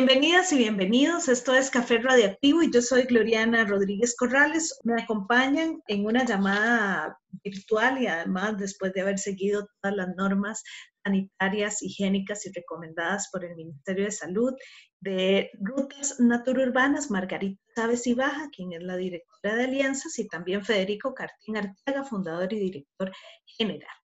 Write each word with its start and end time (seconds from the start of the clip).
Bienvenidas 0.00 0.50
y 0.54 0.56
bienvenidos. 0.56 1.28
Esto 1.28 1.54
es 1.54 1.68
Café 1.68 1.98
Radioactivo 1.98 2.62
y 2.62 2.72
yo 2.72 2.80
soy 2.80 3.02
Gloriana 3.02 3.66
Rodríguez 3.66 4.16
Corrales. 4.16 4.80
Me 4.82 4.94
acompañan 4.94 5.82
en 5.88 6.06
una 6.06 6.24
llamada 6.24 7.18
virtual 7.44 8.00
y 8.00 8.06
además 8.06 8.56
después 8.56 8.94
de 8.94 9.02
haber 9.02 9.18
seguido 9.18 9.68
todas 9.82 9.94
las 9.94 10.16
normas 10.16 10.64
sanitarias, 11.04 11.82
higiénicas 11.82 12.46
y 12.46 12.52
recomendadas 12.52 13.28
por 13.30 13.44
el 13.44 13.54
Ministerio 13.56 14.06
de 14.06 14.10
Salud 14.10 14.54
de 15.00 15.50
Rutas 15.60 16.18
Natururbanas, 16.18 17.10
Margarita 17.10 17.60
Chávez 17.76 18.06
y 18.06 18.14
Baja, 18.14 18.48
quien 18.56 18.72
es 18.72 18.82
la 18.82 18.96
directora 18.96 19.54
de 19.54 19.64
Alianzas, 19.64 20.18
y 20.18 20.26
también 20.28 20.64
Federico 20.64 21.12
Cartín 21.12 21.58
Arteaga, 21.58 22.04
fundador 22.04 22.50
y 22.54 22.58
director 22.58 23.12
general. 23.44 23.94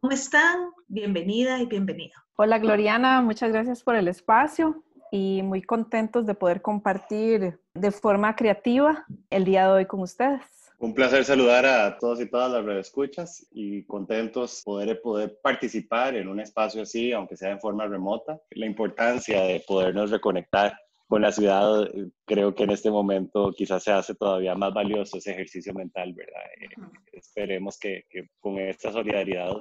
¿Cómo 0.00 0.12
están? 0.12 0.70
Bienvenida 0.88 1.60
y 1.60 1.66
bienvenido. 1.66 2.14
Hola 2.34 2.58
Gloriana, 2.58 3.22
muchas 3.22 3.52
gracias 3.52 3.84
por 3.84 3.94
el 3.94 4.08
espacio 4.08 4.82
y 5.10 5.42
muy 5.42 5.62
contentos 5.62 6.26
de 6.26 6.34
poder 6.34 6.62
compartir 6.62 7.58
de 7.74 7.90
forma 7.90 8.34
creativa 8.36 9.04
el 9.30 9.44
día 9.44 9.66
de 9.66 9.72
hoy 9.72 9.86
con 9.86 10.00
ustedes. 10.00 10.42
Un 10.78 10.92
placer 10.92 11.24
saludar 11.24 11.64
a 11.64 11.98
todos 11.98 12.20
y 12.20 12.28
todas 12.28 12.64
las 12.64 12.76
escuchas 12.76 13.46
y 13.52 13.84
contentos 13.84 14.62
poder, 14.64 15.00
poder 15.00 15.38
participar 15.42 16.16
en 16.16 16.28
un 16.28 16.40
espacio 16.40 16.82
así, 16.82 17.12
aunque 17.12 17.36
sea 17.36 17.52
en 17.52 17.60
forma 17.60 17.86
remota. 17.86 18.38
La 18.50 18.66
importancia 18.66 19.42
de 19.42 19.60
podernos 19.66 20.10
reconectar 20.10 20.76
con 21.06 21.22
la 21.22 21.32
ciudad, 21.32 21.88
creo 22.24 22.54
que 22.54 22.64
en 22.64 22.70
este 22.70 22.90
momento 22.90 23.52
quizás 23.56 23.84
se 23.84 23.92
hace 23.92 24.14
todavía 24.14 24.54
más 24.54 24.74
valioso 24.74 25.18
ese 25.18 25.32
ejercicio 25.32 25.72
mental, 25.72 26.12
¿verdad? 26.12 26.42
Eh, 26.60 26.68
esperemos 27.12 27.78
que, 27.78 28.04
que 28.10 28.28
con 28.40 28.58
esta 28.58 28.90
solidaridad 28.90 29.52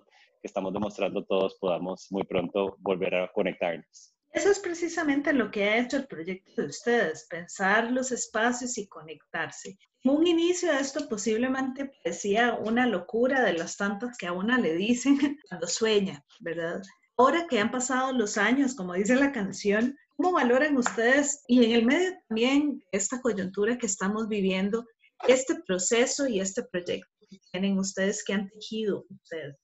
que 0.42 0.48
estamos 0.48 0.74
demostrando 0.74 1.24
todos 1.24 1.56
podamos 1.60 2.08
muy 2.12 2.24
pronto 2.24 2.76
volver 2.80 3.16
a 3.16 3.32
conectarnos. 3.32 4.13
Eso 4.34 4.50
es 4.50 4.58
precisamente 4.58 5.32
lo 5.32 5.52
que 5.52 5.64
ha 5.64 5.78
hecho 5.78 5.98
el 5.98 6.08
proyecto 6.08 6.64
de 6.64 6.68
ustedes, 6.68 7.28
pensar 7.30 7.92
los 7.92 8.12
espacios 8.12 8.80
y 8.80 8.88
conectarse. 8.88 9.78
Un 10.06 10.26
inicio 10.26 10.74
de 10.74 10.80
esto 10.80 11.08
posiblemente 11.08 11.92
parecía 12.04 12.56
una 12.56 12.88
locura 12.88 13.44
de 13.44 13.54
las 13.54 13.78
tantas 13.78 14.18
que 14.18 14.26
a 14.26 14.34
una 14.34 14.58
le 14.58 14.74
dicen 14.74 15.18
cuando 15.50 15.68
sueña, 15.68 16.26
¿verdad? 16.40 16.82
Ahora 17.16 17.46
que 17.48 17.60
han 17.60 17.70
pasado 17.70 18.12
los 18.12 18.40
años, 18.40 18.74
como 18.74 18.94
dice 18.94 19.16
la 19.16 19.32
canción, 19.32 19.96
¿cómo 20.18 20.32
valoran 20.32 20.78
ustedes 20.78 21.44
y 21.48 21.64
en 21.64 21.72
el 21.72 21.86
medio 21.86 22.12
también 22.28 22.84
esta 22.92 23.22
coyuntura 23.22 23.78
que 23.78 23.86
estamos 23.86 24.28
viviendo, 24.28 24.84
este 25.28 25.62
proceso 25.68 26.28
y 26.28 26.40
este 26.40 26.64
proyecto 26.64 27.08
que 27.30 27.38
tienen 27.52 27.78
ustedes, 27.78 28.24
que 28.26 28.34
han 28.34 28.50
tejido 28.50 29.06
ustedes? 29.08 29.56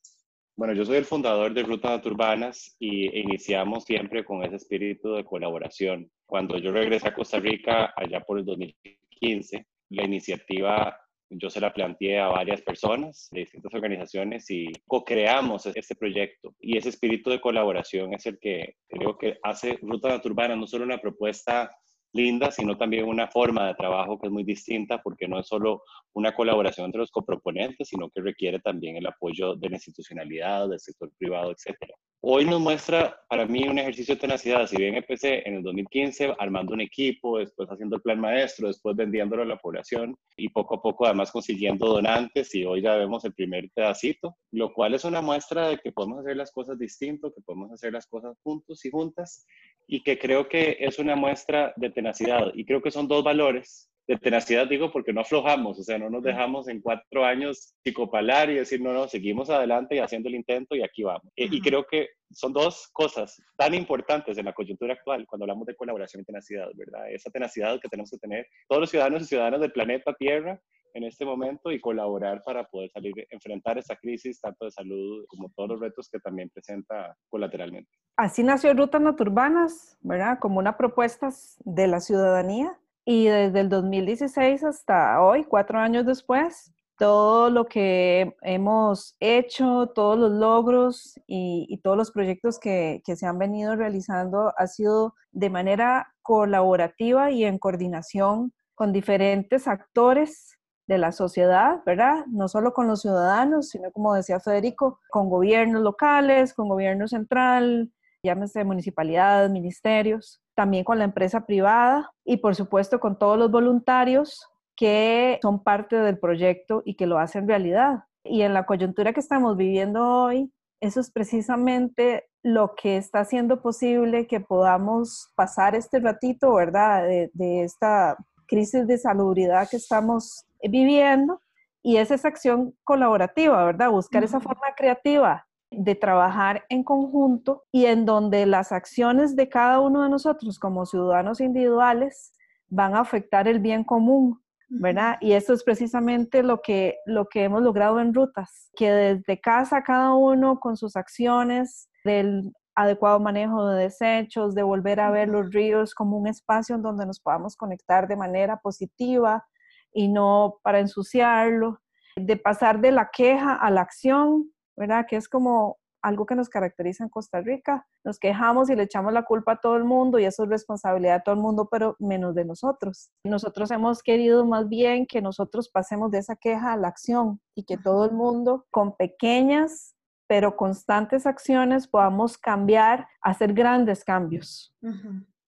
Bueno, 0.60 0.74
yo 0.74 0.84
soy 0.84 0.98
el 0.98 1.06
fundador 1.06 1.54
de 1.54 1.64
Rutas 1.64 1.92
Naturbanas 1.92 2.76
y 2.80 3.18
iniciamos 3.18 3.86
siempre 3.86 4.26
con 4.26 4.44
ese 4.44 4.58
espíritu 4.58 5.14
de 5.14 5.24
colaboración. 5.24 6.12
Cuando 6.26 6.58
yo 6.58 6.74
regresé 6.74 7.08
a 7.08 7.14
Costa 7.14 7.40
Rica, 7.40 7.94
allá 7.96 8.20
por 8.20 8.40
el 8.40 8.44
2015, 8.44 9.66
la 9.92 10.04
iniciativa 10.04 11.00
yo 11.30 11.50
se 11.50 11.62
la 11.62 11.72
planteé 11.72 12.20
a 12.20 12.28
varias 12.28 12.62
personas 12.62 13.30
de 13.32 13.40
distintas 13.40 13.74
organizaciones 13.74 14.50
y 14.50 14.70
co-creamos 14.86 15.66
este 15.66 15.96
proyecto. 15.96 16.54
Y 16.60 16.76
ese 16.76 16.90
espíritu 16.90 17.30
de 17.30 17.40
colaboración 17.40 18.14
es 18.14 18.26
el 18.26 18.38
que 18.38 18.76
creo 18.90 19.18
que 19.18 19.38
hace 19.44 19.80
Ruta 19.82 20.10
Naturbanas 20.10 20.58
no 20.58 20.68
solo 20.68 20.84
una 20.84 21.00
propuesta 21.00 21.72
linda, 22.14 22.52
sino 22.52 22.78
también 22.78 23.06
una 23.06 23.28
forma 23.28 23.68
de 23.68 23.76
trabajo 23.76 24.20
que 24.20 24.28
es 24.28 24.34
muy 24.34 24.44
distinta 24.44 25.02
porque 25.02 25.28
no 25.28 25.40
es 25.40 25.48
solo 25.48 25.84
una 26.14 26.34
colaboración 26.34 26.86
entre 26.86 27.02
los 27.02 27.12
coproponentes, 27.12 27.88
sino 27.88 28.10
que 28.10 28.22
requiere 28.22 28.60
también 28.60 28.98
el 28.98 29.08
apoyo 29.08 29.56
de 29.56 29.70
la 29.70 29.76
institucionalidad, 29.76 30.70
del 30.70 30.80
sector 30.80 31.12
privado, 31.18 31.52
etcétera. 31.52 31.94
Hoy 32.22 32.44
nos 32.44 32.60
muestra 32.60 33.18
para 33.30 33.46
mí 33.46 33.66
un 33.66 33.80
ejercicio 33.80 34.16
de 34.16 34.20
tenacidad. 34.20 34.68
Si 34.68 34.76
bien 34.76 34.94
empecé 34.96 35.42
en 35.48 35.56
el 35.56 35.64
2015 35.64 36.36
armando 36.38 36.74
un 36.74 36.82
equipo, 36.82 37.40
después 37.40 37.70
haciendo 37.70 37.96
el 37.96 38.02
plan 38.02 38.20
maestro, 38.20 38.68
después 38.68 38.94
vendiéndolo 38.98 39.44
a 39.44 39.46
la 39.46 39.56
población 39.56 40.18
y 40.36 40.50
poco 40.50 40.76
a 40.76 40.82
poco 40.82 41.06
además 41.06 41.32
consiguiendo 41.32 41.88
donantes 41.88 42.54
y 42.56 42.66
hoy 42.66 42.82
ya 42.82 42.96
vemos 42.96 43.24
el 43.24 43.34
primer 43.34 43.70
pedacito, 43.74 44.36
lo 44.52 44.74
cual 44.74 44.96
es 44.96 45.06
una 45.06 45.22
muestra 45.22 45.70
de 45.70 45.78
que 45.78 45.94
podemos 45.94 46.20
hacer 46.20 46.36
las 46.36 46.52
cosas 46.52 46.78
distinto, 46.78 47.34
que 47.34 47.40
podemos 47.40 47.72
hacer 47.72 47.94
las 47.94 48.06
cosas 48.06 48.38
juntos 48.44 48.84
y 48.84 48.92
juntas 48.92 49.46
y 49.88 50.04
que 50.04 50.20
creo 50.20 50.50
que 50.50 50.76
es 50.78 51.00
una 51.00 51.16
muestra 51.16 51.72
de 51.78 51.90
tenacidad. 51.90 52.52
Y 52.54 52.66
creo 52.66 52.82
que 52.82 52.92
son 52.92 53.08
dos 53.08 53.24
valores 53.24 53.90
de 54.10 54.18
tenacidad 54.18 54.68
digo 54.68 54.92
porque 54.92 55.14
no 55.14 55.22
aflojamos, 55.22 55.78
o 55.78 55.84
sea, 55.84 56.00
no 56.00 56.10
nos 56.10 56.24
dejamos 56.24 56.68
en 56.68 56.82
cuatro 56.82 57.24
años 57.24 57.76
psicopalar 57.84 58.50
y 58.50 58.56
decir, 58.56 58.82
no, 58.82 58.92
no, 58.92 59.08
seguimos 59.08 59.52
adelante 59.52 59.96
y 59.96 60.00
haciendo 60.00 60.30
el 60.30 60.36
intento 60.36 60.76
y 60.76 60.82
aquí 60.82 61.04
vamos. 61.04 61.32
Y 61.36 61.62
creo 61.62 61.86
que 61.86 62.10
son 62.32 62.52
dos 62.52 62.90
cosas 62.92 63.40
tan 63.56 63.76
importantes 63.76 64.36
en 64.40 64.46
la 64.46 64.54
coyuntura 64.54 64.96
actual 64.96 65.28
cuando 65.28 65.44
hablamos 65.44 65.68
de 65.68 65.76
colaboración 65.76 66.24
y 66.24 66.26
tenacidad, 66.26 66.70
¿verdad? 66.74 67.12
Esa 67.12 67.30
tenacidad 67.30 67.80
que 67.80 67.88
tenemos 67.88 68.10
que 68.10 68.18
tener 68.18 68.48
todos 68.68 68.82
los 68.82 68.90
ciudadanos 68.90 69.22
y 69.22 69.26
ciudadanas 69.26 69.62
del 69.62 69.72
planeta 69.72 70.12
Tierra 70.16 70.60
en 70.96 71.04
este 71.04 71.24
momento 71.24 71.72
y 71.72 71.80
colaborar 71.80 72.42
para 72.44 72.64
poder 72.64 72.90
salir, 72.90 73.14
enfrentar 73.30 73.78
esa 73.78 73.96
crisis 73.96 74.42
tanto 74.42 74.66
de 74.66 74.72
salud 74.72 75.24
como 75.28 75.52
todos 75.56 75.70
los 75.70 75.82
retos 75.82 76.10
que 76.12 76.18
también 76.18 76.50
presenta 76.50 77.16
colateralmente. 77.30 77.92
Así 78.18 78.42
nació 78.42 78.74
Rutas 78.74 79.02
Naturbanas, 79.02 80.00
¿verdad? 80.02 80.40
Como 80.40 80.58
una 80.58 80.78
propuesta 80.78 81.30
de 81.60 81.86
la 81.86 82.00
ciudadanía 82.00 82.76
y 83.12 83.26
desde 83.26 83.62
el 83.62 83.70
2016 83.70 84.64
hasta 84.64 85.20
hoy, 85.24 85.44
cuatro 85.44 85.80
años 85.80 86.06
después, 86.06 86.72
todo 86.96 87.50
lo 87.50 87.66
que 87.66 88.36
hemos 88.44 89.16
hecho, 89.20 89.88
todos 89.96 90.20
los 90.20 90.32
logros 90.34 91.20
y, 91.26 91.82
todos 91.84 91.98
los 91.98 92.12
proyectos 92.12 92.60
que, 92.60 93.02
que, 93.04 93.16
se 93.16 93.26
han 93.26 93.40
venido 93.40 93.76
realizando 93.76 94.54
ha 94.56 94.68
sido 94.68 95.16
de 95.32 95.50
manera 95.50 96.14
colaborativa 96.22 97.32
y 97.32 97.46
en 97.46 97.58
coordinación 97.58 98.54
con 98.76 98.94
diferentes 98.94 99.68
actores 99.68 100.60
de 100.86 101.00
la 101.00 101.12
sociedad, 101.12 101.82
¿verdad? 101.88 102.28
No 102.28 102.48
solo 102.48 102.74
con 102.74 102.88
los 102.88 103.02
ciudadanos, 103.02 103.70
sino 103.70 103.92
como 103.92 104.14
decía 104.14 104.40
Federico, 104.40 105.00
con 105.10 105.32
gobiernos 105.32 105.82
locales, 105.82 106.54
con 106.54 106.70
gobierno 106.70 107.08
central, 107.08 107.92
llámese 108.24 108.64
municipalidades, 108.64 109.52
ministerios, 109.52 110.42
también 110.56 110.84
con 110.84 110.98
la 111.00 111.06
empresa 111.06 111.46
privada 111.46 112.12
y 112.26 112.38
por 112.38 112.56
supuesto 112.56 113.00
con 113.00 113.18
todos 113.18 113.38
los 113.38 113.52
voluntarios 113.52 114.48
que 114.76 115.40
son 115.42 115.64
parte 115.64 115.96
del 115.98 116.20
proyecto 116.20 116.82
y 116.86 116.96
que 116.96 117.06
lo 117.06 117.20
hacen 117.20 117.48
realidad. 117.48 118.04
Y 118.24 118.42
en 118.42 118.54
la 118.54 118.66
coyuntura 118.66 119.14
que 119.14 119.20
estamos 119.20 119.58
viviendo 119.58 120.06
hoy, 120.06 120.52
eso 120.82 121.00
es 121.02 121.12
precisamente 121.12 122.30
lo 122.44 122.76
que 122.76 122.98
está 122.98 123.20
haciendo 123.20 123.62
posible 123.62 124.28
que 124.28 124.40
podamos 124.40 125.32
pasar 125.36 125.76
este 125.76 126.00
ratito, 126.00 126.54
¿verdad? 126.54 127.04
De, 127.04 127.30
de 127.34 127.64
esta 127.64 128.18
crisis 128.48 128.88
de 128.88 128.98
salubridad 128.98 129.70
que 129.70 129.78
estamos 129.78 130.46
viviendo. 130.62 131.42
Y 131.82 131.98
es 131.98 132.12
esa 132.12 132.30
acción 132.30 132.74
colaborativa, 132.84 133.66
¿verdad? 133.66 133.92
Buscar 133.92 134.24
esa 134.24 134.40
forma 134.40 134.74
creativa 134.76 135.46
de 135.72 135.96
trabajar 135.96 136.66
en 136.70 136.84
conjunto 136.84 137.66
y 137.72 137.86
en 137.86 138.06
donde 138.06 138.46
las 138.46 138.72
acciones 138.72 139.36
de 139.36 139.50
cada 139.50 139.80
uno 139.80 140.04
de 140.04 140.10
nosotros 140.10 140.58
como 140.60 140.86
ciudadanos 140.86 141.42
individuales 141.42 142.34
van 142.70 142.96
a 142.96 143.02
afectar 143.02 143.48
el 143.48 143.60
bien 143.60 143.84
común, 143.84 144.42
¿verdad? 144.68 145.18
Y 145.22 145.34
eso 145.34 145.54
es 145.54 145.64
precisamente 145.64 146.44
lo 146.44 146.62
que, 146.62 146.98
lo 147.06 147.28
que 147.28 147.44
hemos 147.44 147.62
logrado 147.62 148.00
en 148.00 148.14
rutas, 148.14 148.72
que 148.76 148.92
desde 148.92 149.40
casa 149.40 149.84
cada 149.84 150.14
uno 150.14 150.60
con 150.60 150.78
sus 150.78 150.96
acciones 150.96 151.90
del 152.04 152.52
adecuado 152.76 153.20
manejo 153.20 153.68
de 153.68 153.84
desechos, 153.84 154.56
de 154.56 154.64
volver 154.64 155.00
a 155.00 155.12
ver 155.12 155.28
los 155.28 155.52
ríos 155.52 155.94
como 155.94 156.18
un 156.18 156.28
espacio 156.28 156.76
en 156.76 156.82
donde 156.82 157.06
nos 157.06 157.20
podamos 157.20 157.56
conectar 157.56 158.08
de 158.08 158.16
manera 158.16 158.58
positiva 158.58 159.46
y 159.92 160.08
no 160.08 160.60
para 160.64 160.80
ensuciarlo, 160.80 161.80
de 162.16 162.38
pasar 162.38 162.80
de 162.80 162.92
la 162.92 163.10
queja 163.12 163.56
a 163.56 163.70
la 163.70 163.82
acción, 163.82 164.52
¿verdad? 164.80 165.06
Que 165.08 165.18
es 165.18 165.28
como 165.28 165.78
algo 166.02 166.26
que 166.26 166.36
nos 166.36 166.48
caracteriza 166.48 167.04
en 167.04 167.10
Costa 167.10 167.42
Rica. 167.42 167.86
Nos 168.06 168.18
quejamos 168.18 168.70
y 168.70 168.76
le 168.76 168.84
echamos 168.84 169.12
la 169.12 169.24
culpa 169.24 169.52
a 169.52 169.60
todo 169.60 169.76
el 169.76 169.84
mundo 169.84 170.18
y 170.18 170.24
eso 170.24 170.44
es 170.44 170.50
responsabilidad 170.50 171.18
de 171.18 171.24
todo 171.26 171.36
el 171.36 171.42
mundo, 171.42 171.68
pero 171.70 171.98
menos 172.00 172.34
de 172.34 172.46
nosotros. 172.46 173.12
Nosotros 173.26 173.70
hemos 173.72 174.02
querido 174.02 174.46
más 174.46 174.70
bien 174.70 175.06
que 175.06 175.22
nosotros 175.22 175.70
pasemos 175.70 176.10
de 176.12 176.20
esa 176.20 176.38
queja 176.38 176.72
a 176.72 176.78
la 176.78 176.88
acción 176.88 177.42
y 177.54 177.66
que 177.66 177.78
todo 177.78 178.06
el 178.06 178.14
mundo 178.14 178.66
con 178.72 178.96
pequeñas 178.96 179.96
pero 180.30 180.56
constantes 180.56 181.26
acciones 181.26 181.88
podamos 181.88 182.38
cambiar, 182.38 183.08
hacer 183.20 183.52
grandes 183.52 184.04
cambios. 184.04 184.72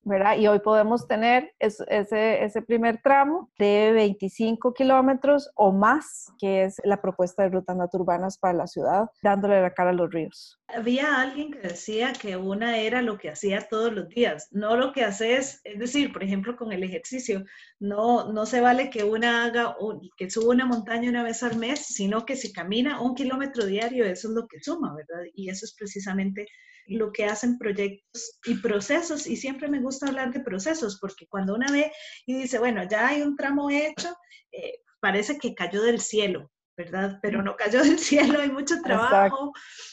¿Verdad? 0.03 0.37
Y 0.37 0.47
hoy 0.47 0.59
podemos 0.59 1.07
tener 1.07 1.53
ese, 1.59 2.61
primer 2.65 3.01
tramo 3.01 3.51
de 3.57 3.91
25 3.93 4.73
kilómetros 4.73 5.51
o 5.55 5.71
más, 5.71 6.31
que 6.39 6.63
es 6.63 6.81
la 6.83 7.01
propuesta 7.01 7.43
de 7.43 7.49
rutas 7.49 7.75
naturbanas 7.75 8.37
para 8.37 8.53
la 8.57 8.67
ciudad, 8.67 9.09
dándole 9.21 9.61
la 9.61 9.73
cara 9.73 9.91
a 9.91 9.93
los 9.93 10.11
ríos. 10.11 10.59
Había 10.67 11.21
alguien 11.21 11.51
que 11.51 11.59
decía 11.59 12.13
que 12.13 12.37
una 12.37 12.77
era 12.77 13.01
lo 13.01 13.17
que 13.17 13.29
hacía 13.29 13.67
todos 13.69 13.93
los 13.93 14.07
días, 14.09 14.47
no 14.51 14.75
lo 14.75 14.91
que 14.93 15.03
haces, 15.03 15.61
es 15.63 15.79
decir, 15.79 16.13
por 16.13 16.23
ejemplo, 16.23 16.55
con 16.55 16.71
el 16.71 16.83
ejercicio, 16.83 17.43
no, 17.79 18.31
no 18.31 18.45
se 18.45 18.61
vale 18.61 18.89
que 18.89 19.03
una 19.03 19.45
haga, 19.45 19.75
que 20.17 20.29
suba 20.29 20.53
una 20.53 20.65
montaña 20.65 21.09
una 21.09 21.23
vez 21.23 21.43
al 21.43 21.57
mes, 21.57 21.85
sino 21.85 22.25
que 22.25 22.35
si 22.35 22.53
camina 22.53 23.01
un 23.01 23.15
kilómetro 23.15 23.65
diario, 23.65 24.05
eso 24.05 24.29
es 24.29 24.33
lo 24.33 24.47
que 24.47 24.61
suma, 24.61 24.95
¿verdad? 24.95 25.23
Y 25.35 25.49
eso 25.49 25.65
es 25.65 25.73
precisamente 25.73 26.47
lo 26.87 27.11
que 27.11 27.25
hacen 27.25 27.57
proyectos 27.57 28.39
y 28.45 28.55
procesos, 28.55 29.27
y 29.27 29.35
siempre 29.35 29.67
me 29.67 29.81
gusta 29.81 30.07
hablar 30.07 30.31
de 30.31 30.41
procesos, 30.41 30.97
porque 30.99 31.27
cuando 31.27 31.55
una 31.55 31.71
ve 31.71 31.91
y 32.25 32.33
dice, 32.33 32.59
bueno, 32.59 32.83
ya 32.89 33.07
hay 33.07 33.21
un 33.21 33.35
tramo 33.35 33.69
hecho, 33.69 34.15
eh, 34.51 34.79
parece 34.99 35.37
que 35.37 35.55
cayó 35.55 35.81
del 35.81 35.99
cielo, 35.99 36.51
¿verdad? 36.77 37.19
Pero 37.21 37.41
no 37.41 37.55
cayó 37.55 37.83
del 37.83 37.99
cielo, 38.37 38.39
hay 38.39 38.51
mucho 38.51 38.81
trabajo, 38.81 39.51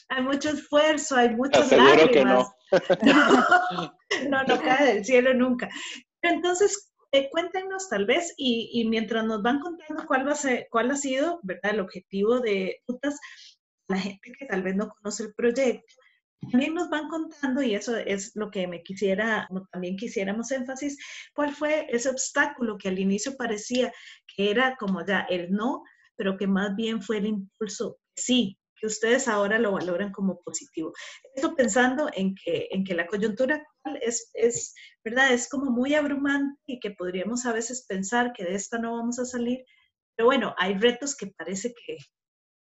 hay 0.09 0.23
mucho 0.23 0.51
esfuerzo, 0.51 1.17
hay 1.17 1.31
muchas 1.31 1.71
lágrimas. 1.73 2.49
no. 4.29 4.45
no, 4.45 4.61
cae 4.61 4.95
del 4.95 5.05
cielo 5.05 5.35
nunca. 5.35 5.69
Entonces, 6.23 6.93
eh, 7.13 7.29
cuéntenos 7.31 7.89
tal 7.89 8.05
vez, 8.05 8.35
y, 8.37 8.71
y, 8.73 8.87
mientras 8.87 9.25
nos 9.25 9.43
van 9.43 9.61
contando 9.61 10.05
cuál, 10.07 10.27
va 10.27 10.33
a 10.33 10.37
ser, 10.37 10.69
cuál 10.71 10.91
ha 10.91 10.97
sido, 10.97 11.41
¿verdad? 11.43 11.73
El 11.73 11.81
objetivo 11.81 12.41
de 12.41 12.83
Rutas, 12.87 13.19
la 13.89 13.99
gente 13.99 14.33
que 14.39 14.47
tal 14.47 14.63
vez 14.63 14.77
no 14.77 14.91
conoce 14.91 15.23
el 15.23 15.35
proyecto, 15.35 15.95
también 16.51 16.75
nos 16.75 16.89
van 16.89 17.09
contando, 17.09 17.63
y 17.63 17.75
eso 17.75 17.97
es 17.97 18.33
lo 18.35 18.51
que 18.51 18.67
me 18.67 18.83
quisiera, 18.83 19.49
también 19.73 19.97
quisiéramos 19.97 20.51
énfasis, 20.51 20.97
cuál 21.35 21.55
fue 21.55 21.87
ese 21.91 22.09
obstáculo 22.09 22.79
que 22.79 22.89
al 22.89 22.99
inicio 22.99 23.37
parecía 23.37 23.93
que 24.35 24.51
era 24.51 24.77
como 24.77 25.05
ya 25.05 25.21
el 25.29 25.51
no, 25.51 25.83
pero 26.17 26.37
que 26.37 26.47
más 26.47 26.75
bien 26.77 27.03
fue 27.03 27.19
el 27.19 27.27
impulso 27.27 27.99
sí, 28.17 28.59
que 28.81 28.87
ustedes 28.87 29.29
ahora 29.29 29.59
lo 29.59 29.73
valoran 29.73 30.13
como 30.13 30.41
positivo. 30.43 30.93
Esto 31.35 31.55
pensando 31.55 32.09
en 32.15 32.35
que, 32.35 32.69
en 32.71 32.85
que 32.85 32.95
la 32.95 33.07
coyuntura 33.07 33.63
es, 34.01 34.31
es, 34.35 34.75
¿verdad? 35.05 35.33
Es 35.33 35.49
como 35.49 35.71
muy 35.71 35.95
abrumante 35.95 36.61
y 36.67 36.79
que 36.79 36.93
podríamos 36.93 37.45
a 37.47 37.53
veces 37.53 37.87
pensar 37.87 38.33
que 38.33 38.45
de 38.45 38.55
esta 38.55 38.79
no 38.79 38.93
vamos 38.93 39.19
a 39.19 39.25
salir, 39.25 39.65
pero 40.17 40.27
bueno, 40.27 40.55
hay 40.59 40.75
retos 40.75 41.17
que 41.17 41.29
parece 41.29 41.75
que, 41.75 41.97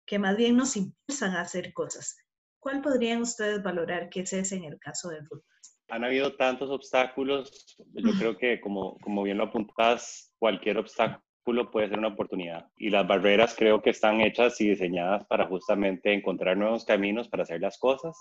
que 0.06 0.18
más 0.18 0.36
bien 0.36 0.56
nos 0.56 0.76
impulsan 0.76 1.32
a 1.32 1.42
hacer 1.42 1.72
cosas. 1.72 2.16
¿Cuál 2.66 2.82
podrían 2.82 3.22
ustedes 3.22 3.62
valorar 3.62 4.08
que 4.08 4.22
es 4.22 4.32
ese 4.32 4.56
en 4.56 4.64
el 4.64 4.80
caso 4.80 5.08
de 5.08 5.20
rutas? 5.20 5.78
Han 5.88 6.02
habido 6.02 6.34
tantos 6.34 6.68
obstáculos, 6.68 7.76
yo 7.94 8.10
creo 8.18 8.36
que 8.36 8.60
como, 8.60 8.98
como 8.98 9.22
bien 9.22 9.38
lo 9.38 9.44
apuntas, 9.44 10.34
cualquier 10.40 10.78
obstáculo 10.78 11.25
puede 11.70 11.88
ser 11.88 11.98
una 11.98 12.08
oportunidad. 12.08 12.66
Y 12.76 12.90
las 12.90 13.06
barreras 13.06 13.54
creo 13.56 13.80
que 13.80 13.90
están 13.90 14.20
hechas 14.20 14.60
y 14.60 14.68
diseñadas 14.68 15.24
para 15.26 15.46
justamente 15.46 16.12
encontrar 16.12 16.56
nuevos 16.56 16.84
caminos 16.84 17.28
para 17.28 17.44
hacer 17.44 17.60
las 17.60 17.78
cosas. 17.78 18.16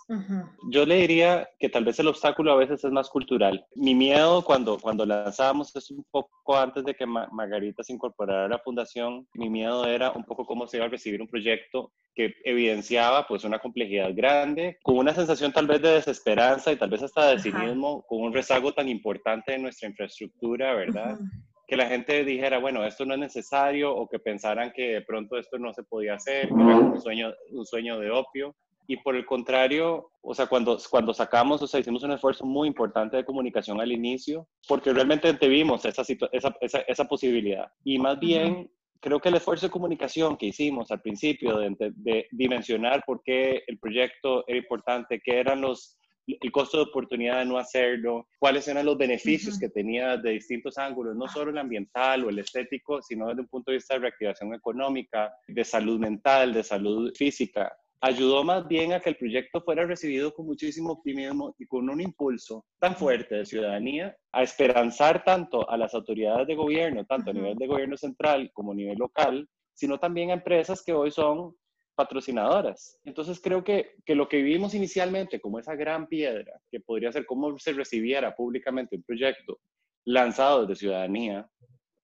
Yo 0.69 0.85
le 0.85 0.97
diría 0.97 1.47
que 1.59 1.69
tal 1.69 1.85
vez 1.85 1.99
el 1.99 2.07
obstáculo 2.07 2.51
a 2.51 2.57
veces 2.57 2.83
es 2.83 2.91
más 2.91 3.09
cultural. 3.09 3.65
Mi 3.75 3.95
miedo 3.95 4.43
cuando, 4.43 4.77
cuando 4.77 5.05
lanzamos 5.05 5.75
es 5.75 5.89
un 5.91 6.05
poco 6.11 6.57
antes 6.57 6.83
de 6.85 6.93
que 6.93 7.05
Margarita 7.05 7.83
se 7.83 7.93
incorporara 7.93 8.45
a 8.45 8.49
la 8.49 8.59
fundación, 8.59 9.27
mi 9.33 9.49
miedo 9.49 9.85
era 9.87 10.11
un 10.11 10.23
poco 10.23 10.45
cómo 10.45 10.67
se 10.67 10.77
iba 10.77 10.85
a 10.85 10.89
recibir 10.89 11.21
un 11.21 11.27
proyecto 11.27 11.91
que 12.13 12.33
evidenciaba 12.45 13.27
pues 13.27 13.43
una 13.43 13.59
complejidad 13.59 14.11
grande, 14.15 14.77
con 14.83 14.97
una 14.97 15.13
sensación 15.13 15.51
tal 15.51 15.67
vez 15.67 15.81
de 15.81 15.89
desesperanza 15.89 16.71
y 16.71 16.77
tal 16.77 16.89
vez 16.89 17.03
hasta 17.03 17.27
de 17.27 17.39
cinismo, 17.39 18.03
con 18.07 18.21
un 18.21 18.33
rezago 18.33 18.73
tan 18.73 18.87
importante 18.87 19.51
de 19.51 19.59
nuestra 19.59 19.89
infraestructura, 19.89 20.73
¿verdad? 20.73 21.19
Que 21.67 21.77
la 21.77 21.87
gente 21.87 22.23
dijera, 22.23 22.59
bueno, 22.59 22.85
esto 22.85 23.05
no 23.05 23.13
es 23.13 23.19
necesario 23.19 23.95
o 23.95 24.07
que 24.07 24.19
pensaran 24.19 24.71
que 24.71 24.93
de 24.93 25.01
pronto 25.01 25.37
esto 25.37 25.57
no 25.57 25.73
se 25.73 25.83
podía 25.83 26.15
hacer, 26.15 26.49
que 26.49 26.61
era 26.61 26.77
un 26.77 27.01
sueño, 27.01 27.33
un 27.51 27.65
sueño 27.65 27.99
de 27.99 28.11
opio. 28.11 28.55
Y 28.87 28.97
por 28.97 29.15
el 29.15 29.25
contrario, 29.25 30.11
o 30.21 30.35
sea, 30.35 30.45
cuando, 30.45 30.77
cuando 30.91 31.11
sacamos, 31.11 31.59
o 31.61 31.67
sea, 31.67 31.79
hicimos 31.79 32.03
un 32.03 32.11
esfuerzo 32.11 32.45
muy 32.45 32.67
importante 32.67 33.17
de 33.17 33.25
comunicación 33.25 33.81
al 33.81 33.91
inicio, 33.91 34.47
porque 34.67 34.93
realmente 34.93 35.33
vimos 35.47 35.85
esa, 35.85 36.03
esa, 36.31 36.55
esa, 36.61 36.79
esa 36.81 37.05
posibilidad. 37.05 37.67
Y 37.83 37.97
más 37.97 38.19
bien, 38.19 38.69
creo 38.99 39.19
que 39.19 39.29
el 39.29 39.35
esfuerzo 39.35 39.65
de 39.65 39.71
comunicación 39.71 40.37
que 40.37 40.47
hicimos 40.47 40.91
al 40.91 41.01
principio, 41.01 41.57
de, 41.57 41.75
de, 41.95 42.27
dimensionar 42.31 43.03
por 43.05 43.21
qué 43.23 43.63
el 43.65 43.79
proyecto 43.79 44.43
era 44.47 44.57
importante, 44.57 45.21
qué 45.23 45.39
eran 45.39 45.61
los, 45.61 45.97
el 46.27 46.51
costo 46.51 46.77
de 46.77 46.83
oportunidad 46.83 47.39
de 47.39 47.45
no 47.45 47.57
hacerlo, 47.57 48.27
cuáles 48.39 48.67
eran 48.67 48.85
los 48.85 48.97
beneficios 48.97 49.59
que 49.59 49.69
tenía 49.69 50.17
de 50.17 50.31
distintos 50.31 50.77
ángulos, 50.77 51.15
no 51.15 51.27
solo 51.27 51.51
el 51.51 51.57
ambiental 51.57 52.23
o 52.23 52.29
el 52.29 52.39
estético, 52.39 53.01
sino 53.01 53.27
desde 53.27 53.41
un 53.41 53.47
punto 53.47 53.71
de 53.71 53.77
vista 53.77 53.93
de 53.93 54.01
reactivación 54.01 54.53
económica, 54.53 55.33
de 55.47 55.63
salud 55.63 55.99
mental, 55.99 56.53
de 56.53 56.63
salud 56.63 57.11
física. 57.15 57.75
Ayudó 58.01 58.43
más 58.43 58.67
bien 58.67 58.93
a 58.93 58.99
que 58.99 59.09
el 59.09 59.15
proyecto 59.15 59.61
fuera 59.61 59.85
recibido 59.85 60.33
con 60.33 60.45
muchísimo 60.45 60.91
optimismo 60.91 61.55
y 61.57 61.65
con 61.65 61.89
un 61.89 62.01
impulso 62.01 62.65
tan 62.79 62.95
fuerte 62.95 63.35
de 63.35 63.45
ciudadanía 63.45 64.15
a 64.31 64.43
esperanzar 64.43 65.23
tanto 65.23 65.67
a 65.69 65.77
las 65.77 65.93
autoridades 65.93 66.45
de 66.45 66.55
gobierno, 66.55 67.05
tanto 67.05 67.31
a 67.31 67.33
nivel 67.33 67.55
de 67.55 67.67
gobierno 67.67 67.97
central 67.97 68.51
como 68.53 68.73
a 68.73 68.75
nivel 68.75 68.97
local, 68.97 69.47
sino 69.73 69.97
también 69.97 70.29
a 70.29 70.33
empresas 70.33 70.83
que 70.83 70.93
hoy 70.93 71.11
son 71.11 71.55
patrocinadoras. 71.95 72.99
Entonces 73.03 73.39
creo 73.41 73.63
que, 73.63 73.95
que, 74.05 74.15
lo 74.15 74.27
que 74.27 74.37
vivimos 74.37 74.73
inicialmente 74.73 75.39
como 75.39 75.59
esa 75.59 75.75
gran 75.75 76.07
piedra, 76.07 76.59
que 76.69 76.79
podría 76.79 77.11
ser 77.11 77.25
cómo 77.25 77.57
se 77.57 77.73
recibiera 77.73 78.35
públicamente 78.35 78.95
un 78.95 79.03
proyecto 79.03 79.59
lanzado 80.05 80.61
desde 80.65 80.79
ciudadanía 80.81 81.49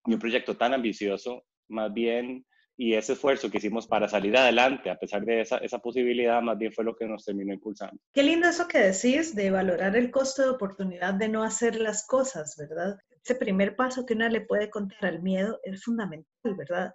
y 0.06 0.14
un 0.14 0.20
proyecto 0.20 0.58
tan 0.58 0.74
ambicioso, 0.74 1.44
más 1.68 1.94
bien, 1.94 2.46
y 2.78 2.96
ese 2.96 3.14
esfuerzo 3.14 3.52
que 3.52 3.60
hicimos 3.60 3.86
para 3.86 4.08
salir 4.08 4.36
adelante, 4.36 4.90
a 4.90 4.98
pesar 4.98 5.24
de 5.24 5.42
esa, 5.42 5.58
esa 5.58 5.78
posibilidad, 5.78 6.42
más 6.42 6.58
bien 6.58 6.74
fue 6.74 6.84
lo 6.84 6.96
que 6.96 7.06
nos 7.06 7.24
terminó 7.24 7.54
impulsando. 7.54 8.02
Qué 8.12 8.24
lindo 8.24 8.48
eso 8.48 8.68
que 8.68 8.80
decís 8.80 9.36
de 9.36 9.52
valorar 9.52 9.96
el 9.96 10.10
costo 10.10 10.42
de 10.42 10.50
oportunidad 10.50 11.14
de 11.14 11.30
no 11.30 11.44
hacer 11.44 11.76
las 11.76 12.08
cosas, 12.08 12.56
¿verdad? 12.58 12.98
Ese 13.24 13.36
primer 13.36 13.76
paso 13.76 14.06
que 14.06 14.16
uno 14.16 14.28
le 14.30 14.42
puede 14.42 14.72
contar 14.72 15.06
al 15.06 15.22
miedo 15.22 15.60
es 15.64 15.84
fundamental, 15.84 16.56
¿verdad? 16.58 16.92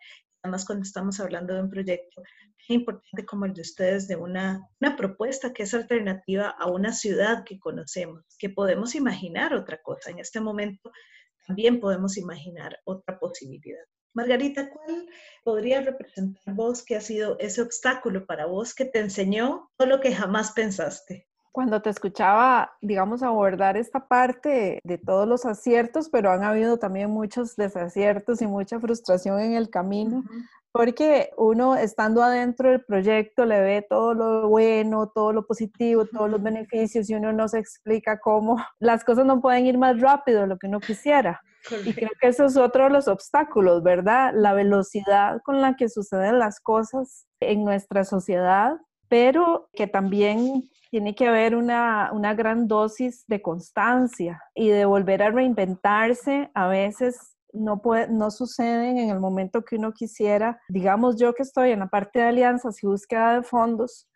Además, 0.47 0.65
cuando 0.65 0.85
estamos 0.85 1.19
hablando 1.19 1.55
de 1.55 1.63
un 1.63 1.69
proyecto 1.69 2.23
importante 2.69 3.27
como 3.27 3.47
el 3.47 3.53
de 3.53 3.63
ustedes, 3.63 4.07
de 4.07 4.15
una, 4.15 4.61
una 4.81 4.95
propuesta 4.95 5.53
que 5.53 5.65
es 5.65 5.75
alternativa 5.75 6.51
a 6.51 6.71
una 6.71 6.93
ciudad 6.93 7.43
que 7.43 7.59
conocemos, 7.59 8.23
que 8.39 8.51
podemos 8.51 8.95
imaginar 8.95 9.55
otra 9.55 9.83
cosa. 9.83 10.11
En 10.11 10.21
este 10.21 10.41
momento 10.41 10.93
también 11.49 11.81
podemos 11.81 12.17
imaginar 12.17 12.79
otra 12.85 13.19
posibilidad. 13.19 13.83
Margarita, 14.15 14.71
¿cuál 14.71 15.09
podría 15.43 15.81
representar 15.81 16.55
vos 16.55 16.85
que 16.85 16.95
ha 16.95 17.01
sido 17.01 17.37
ese 17.41 17.61
obstáculo 17.61 18.25
para 18.25 18.47
vos 18.47 18.73
que 18.73 18.85
te 18.85 19.01
enseñó 19.01 19.69
todo 19.77 19.89
lo 19.89 20.01
que 20.01 20.15
jamás 20.15 20.53
pensaste? 20.53 21.26
Cuando 21.57 21.81
te 21.81 21.89
escuchaba, 21.89 22.77
digamos, 22.83 23.23
abordar 23.23 23.79
esta 23.79 24.09
parte 24.09 24.79
de 24.85 24.99
todos 24.99 25.27
los 25.27 25.47
aciertos, 25.47 26.11
pero 26.11 26.31
han 26.31 26.45
habido 26.45 26.79
también 26.79 27.09
muchos 27.09 27.57
desaciertos 27.57 28.43
y 28.43 28.47
mucha 28.47 28.79
frustración 28.79 29.41
en 29.41 29.55
el 29.55 29.71
camino, 29.71 30.23
porque 30.71 31.31
uno 31.39 31.75
estando 31.75 32.23
adentro 32.23 32.69
del 32.69 32.85
proyecto 32.85 33.47
le 33.47 33.63
ve 33.63 33.87
todo 33.89 34.13
lo 34.13 34.51
bueno, 34.51 35.11
todo 35.15 35.33
lo 35.33 35.47
positivo, 35.47 36.05
todos 36.05 36.29
los 36.29 36.43
beneficios 36.43 37.09
y 37.09 37.15
uno 37.15 37.33
no 37.33 37.49
se 37.49 37.59
explica 37.59 38.21
cómo 38.21 38.59
las 38.79 39.03
cosas 39.03 39.25
no 39.25 39.41
pueden 39.41 39.65
ir 39.65 39.79
más 39.79 39.99
rápido 39.99 40.43
de 40.43 40.49
lo 40.49 40.59
que 40.59 40.67
uno 40.67 40.79
quisiera. 40.79 41.41
Y 41.87 41.95
creo 41.95 42.11
que 42.21 42.29
eso 42.29 42.45
es 42.45 42.59
otro 42.59 42.85
de 42.85 42.91
los 42.91 43.09
obstáculos, 43.09 43.83
¿verdad? 43.83 44.35
La 44.35 44.53
velocidad 44.53 45.41
con 45.43 45.63
la 45.63 45.75
que 45.75 45.89
suceden 45.89 46.39
las 46.39 46.61
cosas 46.61 47.27
en 47.41 47.65
nuestra 47.65 48.05
sociedad, 48.05 48.77
pero 49.09 49.69
que 49.73 49.87
también 49.87 50.69
tiene 50.91 51.15
que 51.15 51.29
haber 51.29 51.57
una, 51.57 52.11
una 52.13 52.35
gran 52.35 52.69
dosis 52.69 53.25
de 53.27 53.43
constancia 53.43 54.41
y 54.55 54.69
de 54.69 54.85
volver 54.85 55.23
a 55.23 55.31
reinventarse. 55.31 56.51
A 56.55 56.69
veces 56.69 57.37
no, 57.53 57.81
puede, 57.83 58.09
no 58.09 58.31
suceden 58.31 58.99
en 58.99 59.11
el 59.11 59.21
momento 59.21 59.65
que 59.65 59.77
uno 59.77 59.93
quisiera. 59.93 60.61
Digamos 60.69 61.17
yo 61.19 61.35
que 61.35 61.43
estoy 61.43 61.71
en 61.71 61.81
la 61.81 61.89
parte 61.89 62.21
de 62.21 62.27
alianzas 62.27 62.83
y 62.83 62.87
búsqueda 62.87 63.35
de 63.35 63.43
fondos, 63.43 64.09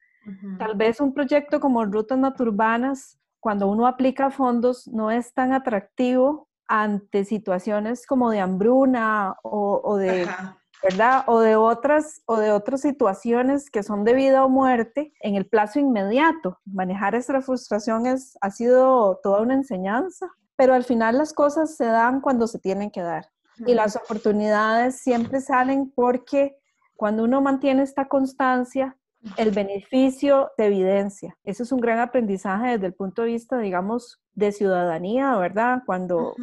tal 0.59 0.77
vez 0.77 1.01
un 1.01 1.15
proyecto 1.15 1.61
como 1.61 1.85
Rutas 1.85 2.19
Naturbanas, 2.19 3.19
cuando 3.41 3.69
uno 3.69 3.87
aplica 3.87 4.31
fondos, 4.31 4.87
no 4.87 5.11
es 5.11 5.33
tan 5.33 5.53
atractivo 5.53 6.49
ante 6.69 7.25
situaciones 7.25 8.07
como 8.07 8.31
de 8.31 8.41
hambruna 8.41 9.35
o, 9.43 9.97
de... 9.97 10.29
¿verdad? 10.83 11.25
O 11.27 11.41
de 11.41 11.57
otras 11.57 12.23
o 12.27 12.37
de 12.37 12.53
otras 12.53 12.81
situaciones 12.81 13.71
que 13.71 13.83
son 13.83 14.05
de 14.05 14.15
vida 14.15 14.45
o 14.45 14.49
muerte 14.49 15.13
en 15.21 15.35
el 15.35 15.47
plazo 15.47 15.79
inmediato. 15.79 16.59
Manejar 16.65 17.15
esa 17.15 17.41
frustración 17.41 18.07
es, 18.07 18.37
ha 18.41 18.51
sido 18.51 19.21
toda 19.23 19.43
una 19.43 19.55
enseñanza 19.55 20.31
pero 20.61 20.75
al 20.75 20.85
final 20.85 21.17
las 21.17 21.33
cosas 21.33 21.75
se 21.75 21.87
dan 21.87 22.21
cuando 22.21 22.47
se 22.47 22.59
tienen 22.59 22.91
que 22.91 23.01
dar. 23.01 23.25
Y 23.65 23.73
las 23.73 23.97
oportunidades 23.97 25.01
siempre 25.01 25.41
salen 25.41 25.91
porque 25.91 26.55
cuando 26.97 27.25
uno 27.25 27.41
mantiene 27.41 27.83
esta 27.83 28.09
constancia, 28.09 28.95
el 29.39 29.53
beneficio 29.53 30.51
de 30.59 30.67
evidencia. 30.67 31.35
Eso 31.45 31.63
es 31.63 31.73
un 31.73 31.81
gran 31.81 31.99
aprendizaje 31.99 32.73
desde 32.73 32.89
el 32.89 32.93
punto 32.93 33.23
de 33.23 33.29
vista, 33.29 33.57
digamos, 33.57 34.21
de 34.35 34.53
ciudadanía, 34.53 35.35
¿verdad? 35.37 35.83
Cuando, 35.87 36.35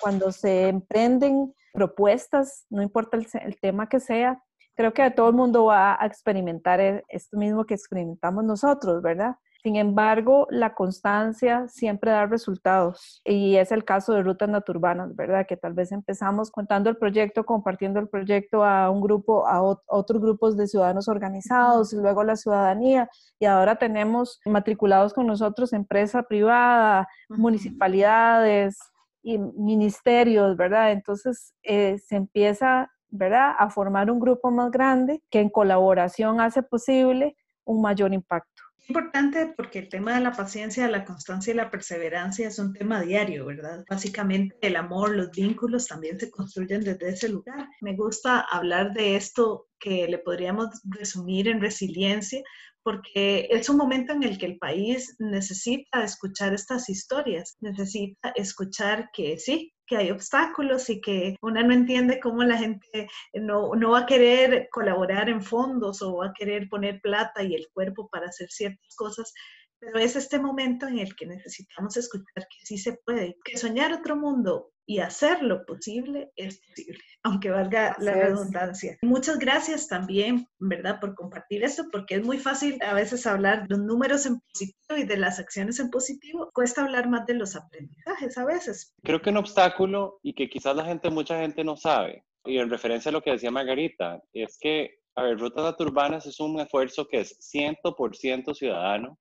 cuando, 0.00 0.32
se 0.32 0.68
emprenden 0.68 1.54
propuestas, 1.78 2.66
no 2.70 2.82
importa 2.82 3.16
el, 3.16 3.28
el, 3.40 3.60
tema 3.60 3.88
que 3.88 4.00
sea, 4.00 4.42
creo 4.74 4.92
que 4.92 5.08
todo 5.12 5.28
el 5.28 5.36
mundo 5.36 5.66
va 5.66 5.96
a 6.02 6.06
experimentar 6.06 6.80
e, 6.80 7.04
esto 7.08 7.38
mismo 7.38 7.64
que 7.64 7.74
experimentamos 7.74 8.42
nosotros, 8.42 9.00
¿verdad? 9.00 9.36
Sin 9.62 9.76
embargo, 9.76 10.48
la 10.50 10.74
constancia 10.74 11.68
siempre 11.68 12.10
da 12.10 12.26
resultados 12.26 13.20
y 13.24 13.56
es 13.56 13.70
el 13.70 13.84
caso 13.84 14.12
de 14.12 14.22
Rutas 14.22 14.48
Naturbanas, 14.48 15.14
¿verdad? 15.14 15.46
Que 15.46 15.56
tal 15.56 15.72
vez 15.72 15.92
empezamos 15.92 16.50
contando 16.50 16.90
el 16.90 16.96
proyecto, 16.96 17.44
compartiendo 17.44 18.00
el 18.00 18.08
proyecto 18.08 18.64
a 18.64 18.90
un 18.90 19.00
grupo, 19.00 19.46
a 19.46 19.62
otros 19.62 20.20
grupos 20.20 20.56
de 20.56 20.66
ciudadanos 20.66 21.06
organizados 21.08 21.92
y 21.92 21.96
luego 21.96 22.24
la 22.24 22.34
ciudadanía 22.34 23.08
y 23.38 23.46
ahora 23.46 23.76
tenemos 23.76 24.40
matriculados 24.44 25.12
con 25.12 25.26
nosotros 25.28 25.72
empresa 25.72 26.24
privada, 26.24 27.06
municipalidades 27.28 28.78
y 29.22 29.38
ministerios, 29.38 30.56
¿verdad? 30.56 30.92
Entonces 30.92 31.54
eh, 31.62 31.98
se 31.98 32.16
empieza, 32.16 32.90
¿verdad? 33.08 33.54
A 33.58 33.70
formar 33.70 34.10
un 34.10 34.20
grupo 34.20 34.50
más 34.50 34.70
grande 34.70 35.22
que 35.30 35.40
en 35.40 35.50
colaboración 35.50 36.40
hace 36.40 36.62
posible 36.62 37.36
un 37.64 37.82
mayor 37.82 38.14
impacto 38.14 38.67
importante 38.86 39.52
porque 39.56 39.80
el 39.80 39.88
tema 39.88 40.14
de 40.14 40.20
la 40.20 40.32
paciencia, 40.32 40.88
la 40.88 41.04
constancia 41.04 41.52
y 41.52 41.56
la 41.56 41.70
perseverancia 41.70 42.48
es 42.48 42.58
un 42.58 42.72
tema 42.72 43.02
diario, 43.02 43.46
¿verdad? 43.46 43.84
Básicamente 43.88 44.56
el 44.62 44.76
amor, 44.76 45.14
los 45.14 45.30
vínculos 45.30 45.86
también 45.86 46.18
se 46.18 46.30
construyen 46.30 46.82
desde 46.82 47.10
ese 47.10 47.28
lugar. 47.28 47.68
Me 47.80 47.94
gusta 47.94 48.40
hablar 48.40 48.92
de 48.94 49.16
esto 49.16 49.68
que 49.78 50.08
le 50.08 50.18
podríamos 50.18 50.68
resumir 50.84 51.48
en 51.48 51.60
resiliencia, 51.60 52.42
porque 52.82 53.48
es 53.50 53.68
un 53.68 53.76
momento 53.76 54.12
en 54.12 54.22
el 54.22 54.38
que 54.38 54.46
el 54.46 54.58
país 54.58 55.14
necesita 55.18 56.02
escuchar 56.02 56.54
estas 56.54 56.88
historias, 56.88 57.56
necesita 57.60 58.32
escuchar 58.34 59.10
que 59.12 59.38
sí, 59.38 59.74
que 59.88 59.96
hay 59.96 60.10
obstáculos 60.10 60.88
y 60.90 61.00
que 61.00 61.36
una 61.42 61.62
no 61.62 61.72
entiende 61.72 62.20
cómo 62.20 62.44
la 62.44 62.58
gente 62.58 63.08
no, 63.32 63.74
no, 63.74 63.90
va 63.90 64.00
a 64.00 64.06
querer 64.06 64.68
colaborar 64.70 65.28
en 65.28 65.42
fondos 65.42 66.02
o 66.02 66.18
va 66.18 66.26
a 66.26 66.32
querer 66.32 66.68
poner 66.68 67.00
plata 67.00 67.42
y 67.42 67.54
el 67.54 67.66
cuerpo 67.72 68.08
para 68.08 68.26
hacer 68.26 68.48
ciertas 68.50 68.94
cosas, 68.94 69.32
pero 69.80 69.98
es 69.98 70.16
este 70.16 70.38
momento 70.38 70.86
en 70.86 70.98
el 70.98 71.14
que 71.14 71.26
necesitamos 71.26 71.96
escuchar 71.96 72.46
que 72.48 72.64
sí 72.64 72.78
se 72.78 72.94
puede, 73.04 73.36
que 73.44 73.56
soñar 73.56 73.92
otro 73.92 74.16
mundo 74.16 74.70
y 74.86 75.00
hacer 75.00 75.42
lo 75.42 75.66
posible 75.66 76.32
es 76.34 76.60
posible, 76.66 76.98
aunque 77.22 77.50
valga 77.50 77.94
la 77.98 78.12
redundancia. 78.12 78.96
Muchas 79.02 79.38
gracias 79.38 79.86
también, 79.86 80.46
¿verdad?, 80.58 80.98
por 80.98 81.14
compartir 81.14 81.62
esto, 81.62 81.84
porque 81.92 82.14
es 82.14 82.24
muy 82.24 82.38
fácil 82.38 82.78
a 82.82 82.94
veces 82.94 83.26
hablar 83.26 83.62
de 83.62 83.76
los 83.76 83.84
números 83.84 84.24
en 84.24 84.40
positivo 84.40 84.96
y 84.96 85.04
de 85.04 85.18
las 85.18 85.38
acciones 85.38 85.78
en 85.78 85.90
positivo. 85.90 86.50
Cuesta 86.54 86.84
hablar 86.84 87.08
más 87.10 87.26
de 87.26 87.34
los 87.34 87.54
aprendizajes 87.54 88.38
a 88.38 88.46
veces. 88.46 88.94
Creo 89.04 89.20
que 89.20 89.28
un 89.28 89.36
obstáculo 89.36 90.20
y 90.22 90.32
que 90.32 90.48
quizás 90.48 90.74
la 90.74 90.86
gente, 90.86 91.10
mucha 91.10 91.38
gente 91.38 91.62
no 91.64 91.76
sabe, 91.76 92.24
y 92.46 92.56
en 92.56 92.70
referencia 92.70 93.10
a 93.10 93.12
lo 93.12 93.20
que 93.20 93.32
decía 93.32 93.50
Margarita, 93.50 94.22
es 94.32 94.56
que, 94.58 95.00
a 95.16 95.22
ver, 95.22 95.38
Rutas 95.38 95.78
Urbanas 95.80 96.24
es 96.24 96.40
un 96.40 96.58
esfuerzo 96.60 97.06
que 97.06 97.20
es 97.20 97.36
100% 97.52 98.54
ciudadano 98.54 99.18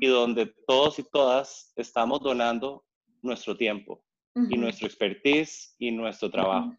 y 0.00 0.06
donde 0.06 0.54
todos 0.66 0.98
y 0.98 1.02
todas 1.02 1.72
estamos 1.76 2.20
donando 2.20 2.84
nuestro 3.22 3.56
tiempo 3.56 4.02
y 4.50 4.58
nuestro 4.58 4.86
expertise 4.86 5.74
y 5.78 5.90
nuestro 5.90 6.30
trabajo. 6.30 6.74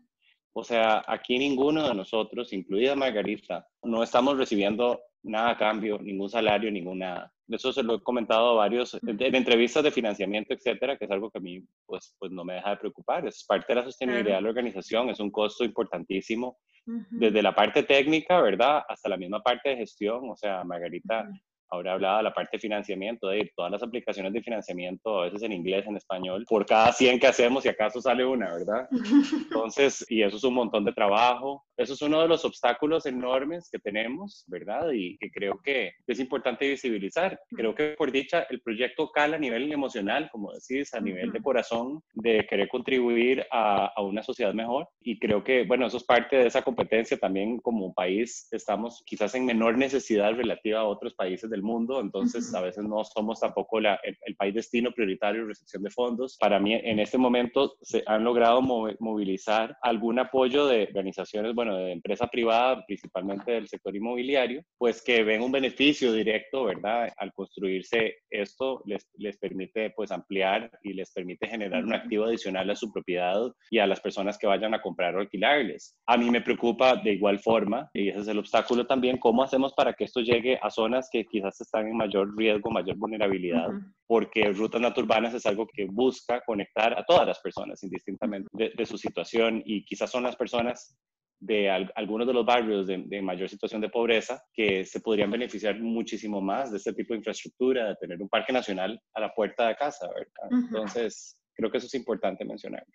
O 0.54 0.64
sea, 0.64 1.04
aquí 1.08 1.38
ninguno 1.38 1.88
de 1.88 1.94
nosotros, 1.94 2.52
incluida 2.54 2.96
Margarita, 2.96 3.68
no 3.84 4.02
estamos 4.02 4.38
recibiendo 4.38 5.00
nada 5.24 5.52
a 5.52 5.58
cambio, 5.58 6.00
ningún 6.00 6.30
salario, 6.30 6.72
ninguna... 6.72 7.32
Eso 7.48 7.72
se 7.72 7.84
lo 7.84 7.96
he 7.96 8.04
comentado 8.04 8.50
a 8.50 8.56
varios 8.56 8.94
en, 8.96 9.36
entrevistas 9.36 9.84
de 9.84 9.92
financiamiento, 9.92 10.54
etcétera, 10.54 10.98
que 10.98 11.06
es 11.06 11.12
algo 11.12 11.30
que 11.30 11.38
a 11.38 11.42
mí 11.42 11.64
pues, 11.86 12.16
pues 12.20 12.32
no 12.32 12.44
me 12.44 12.56
deja 12.56 12.72
de 12.72 12.78
preocupar. 12.78 13.26
Es 13.28 13.46
parte 13.46 13.68
de 13.70 13.76
la 13.76 13.86
sostenibilidad 13.86 14.38
de 14.38 14.42
la 14.42 14.50
organización, 14.50 15.10
es 15.10 15.20
un 15.20 15.32
costo 15.32 15.64
importantísimo, 15.64 16.58
desde 16.86 17.42
la 17.42 17.54
parte 17.54 17.84
técnica, 17.84 18.42
¿verdad? 18.42 18.82
Hasta 18.88 19.10
la 19.10 19.18
misma 19.18 19.44
parte 19.44 19.70
de 19.70 19.78
gestión. 19.78 20.30
O 20.30 20.36
sea, 20.36 20.64
Margarita 20.64 21.30
Ahora 21.70 21.94
hablaba 21.94 22.18
de 22.18 22.24
la 22.24 22.34
parte 22.34 22.58
de 22.58 22.62
financiamiento, 22.62 23.28
de 23.28 23.52
todas 23.56 23.72
las 23.72 23.84
aplicaciones 23.84 24.34
de 24.34 24.42
financiamiento, 24.42 25.22
a 25.22 25.26
veces 25.26 25.44
en 25.44 25.54
inglés, 25.54 25.86
en 25.88 25.98
español, 25.98 26.46
por 26.48 26.66
cada 26.66 26.92
100 26.92 27.20
que 27.20 27.28
hacemos, 27.28 27.66
y 27.66 27.70
acaso 27.70 28.02
sale 28.02 28.26
una, 28.26 28.54
¿verdad? 28.54 28.88
Entonces, 29.52 30.06
y 30.10 30.22
eso 30.22 30.38
es 30.38 30.44
un 30.44 30.54
montón 30.54 30.86
de 30.86 30.94
trabajo. 30.94 31.66
Eso 31.76 31.94
es 31.94 32.02
uno 32.02 32.22
de 32.22 32.28
los 32.28 32.44
obstáculos 32.44 33.06
enormes 33.06 33.70
que 33.72 33.80
tenemos, 33.80 34.44
¿verdad? 34.48 34.92
Y 34.92 35.18
que 35.18 35.30
creo 35.30 35.62
que 35.64 35.94
es 36.08 36.20
importante 36.20 36.68
visibilizar. 36.68 37.40
Creo 37.50 37.76
que, 37.76 37.96
por 37.98 38.12
dicha, 38.12 38.48
el 38.50 38.62
proyecto 38.62 39.12
cala 39.12 39.36
a 39.36 39.40
nivel 39.40 39.72
emocional, 39.72 40.30
como 40.32 40.52
decís, 40.54 40.94
a 40.94 41.00
nivel 41.00 41.32
de 41.32 41.42
corazón, 41.42 42.02
de 42.14 42.48
querer 42.50 42.68
contribuir 42.70 43.46
a, 43.52 43.92
a 43.96 44.02
una 44.02 44.24
sociedad 44.24 44.54
mejor. 44.54 44.90
Y 45.02 45.20
creo 45.20 45.44
que, 45.44 45.66
bueno, 45.66 45.86
eso 45.86 45.98
es 45.98 46.04
parte 46.04 46.38
de 46.38 46.48
esa 46.48 46.64
competencia 46.64 47.18
también 47.18 47.60
como 47.60 47.94
país. 47.94 48.48
Estamos 48.52 49.04
quizás 49.06 49.36
en 49.36 49.46
menor 49.46 49.78
necesidad 49.78 50.34
relativa 50.34 50.80
a 50.80 50.86
otros 50.86 51.14
países 51.14 51.50
del 51.58 51.64
mundo, 51.64 52.00
entonces 52.00 52.54
a 52.54 52.62
veces 52.62 52.84
no 52.84 53.04
somos 53.04 53.40
tampoco 53.40 53.80
la, 53.80 54.00
el, 54.04 54.36
país 54.36 54.54
destino 54.54 54.92
prioritario 54.92 55.42
de 55.42 55.48
recepción 55.50 55.84
de 55.84 55.90
fondos. 55.90 56.38
Para 56.40 56.60
mí, 56.60 56.74
en 56.74 57.00
este 57.00 57.18
momento 57.18 57.76
se 57.82 58.04
han 58.06 58.24
logrado 58.24 58.62
movilizar 58.62 59.76
algún 59.82 60.20
apoyo 60.20 60.68
de 60.68 60.84
organizaciones, 60.84 61.56
bueno, 61.56 61.76
de 61.76 61.92
empresa 61.92 62.28
privada, 62.28 62.86
principalmente 62.86 63.52
del 63.54 63.68
sector 63.68 63.96
inmobiliario, 63.96 64.64
pues 64.78 65.04
que 65.04 65.24
ven 65.24 65.42
un 65.42 65.52
beneficio 65.52 66.14
directo, 66.14 66.66
¿verdad? 66.66 67.12
Al 67.18 67.34
construirse 67.34 68.18
esto 68.30 68.84
les, 68.86 69.08
les 69.16 69.38
permite 69.38 69.90
pues 69.92 70.12
ampliar 70.12 70.70
y 70.84 70.94
les 70.94 71.12
permite 71.12 71.48
generar 71.48 71.84
un 71.84 71.94
activo 71.94 72.26
adicional 72.26 72.70
a 72.70 72.76
su 72.76 72.92
propiedad 72.92 73.52
y 73.72 73.80
a 73.80 73.88
las 73.88 74.00
personas 74.00 74.38
que 74.38 74.48
vayan 74.48 74.74
a 74.74 74.82
comprar 74.82 75.16
o 75.16 75.20
alquilarles. 75.20 75.98
A 76.06 76.18
mí 76.18 76.30
me 76.30 76.42
preocupa 76.42 76.96
de 76.96 77.14
igual 77.14 77.40
forma, 77.40 77.90
y 77.94 78.10
ese 78.10 78.20
es 78.20 78.28
el 78.28 78.40
obstáculo 78.40 78.86
también, 78.86 79.18
cómo 79.18 79.44
hacemos 79.44 79.74
para 79.74 79.94
que 79.94 80.04
esto 80.04 80.22
llegue 80.22 80.60
a 80.62 80.70
zonas 80.70 81.10
que 81.12 81.26
quizás 81.26 81.47
están 81.50 81.88
en 81.88 81.98
mayor 81.98 82.36
riesgo, 82.36 82.70
mayor 82.72 82.98
vulnerabilidad, 82.98 83.70
porque 84.06 84.52
Rutas 84.52 84.82
Naturbanas 84.82 85.34
es 85.34 85.46
algo 85.46 85.68
que 85.68 85.86
busca 85.86 86.42
conectar 86.46 86.98
a 86.98 87.04
todas 87.04 87.28
las 87.28 87.40
personas 87.40 87.82
indistintamente 87.84 88.48
de, 88.54 88.86
su 88.86 88.98
situación 88.98 89.62
y 89.66 89.84
quizás 89.86 90.12
son 90.12 90.24
las 90.24 90.36
personas 90.36 90.98
de 91.40 91.70
algunos 91.96 92.26
de 92.26 92.34
los 92.34 92.46
barrios 92.46 92.88
de, 92.88 93.22
mayor 93.22 93.50
situación 93.50 93.82
de 93.82 93.90
pobreza 93.90 94.44
que 94.54 94.86
se 94.86 95.02
podrían 95.02 95.30
beneficiar 95.30 95.80
muchísimo 95.80 96.42
más 96.42 96.72
de 96.72 96.78
este 96.78 96.94
tipo 96.94 97.14
de 97.14 97.20
infraestructura, 97.20 97.90
de 97.90 97.96
tener 97.96 98.22
un 98.22 98.30
parque 98.30 98.54
nacional 98.54 99.00
a 99.14 99.22
la 99.22 99.34
puerta 99.34 99.68
de 99.68 99.76
casa, 99.76 100.08
¿verdad? 100.08 100.66
Entonces, 100.68 101.40
creo 101.58 101.72
que 101.72 101.78
eso 101.80 101.88
es 101.88 101.94
importante 101.96 102.46
mencionar. 102.46 102.86